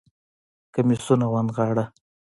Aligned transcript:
کميسونه 0.73 1.25
ونغاړه 1.33 1.85